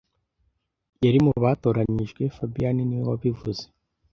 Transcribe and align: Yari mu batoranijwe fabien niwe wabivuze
Yari 1.03 1.19
mu 1.25 1.31
batoranijwe 1.43 2.21
fabien 2.35 2.77
niwe 2.85 3.03
wabivuze 3.09 3.63